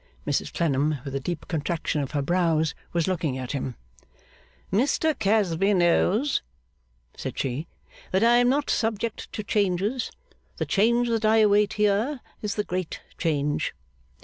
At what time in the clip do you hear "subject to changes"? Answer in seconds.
8.71-10.09